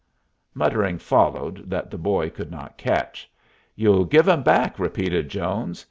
[0.55, 3.29] Muttering followed that the boy could not catch.
[3.75, 5.79] "You'll give 'em back," repeated Jones.